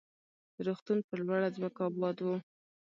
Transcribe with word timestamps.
روغتون 0.65 0.97
پر 1.07 1.19
لوړه 1.27 1.49
ځمکه 1.55 1.81
اباد 1.89 2.17
و. 2.21 2.27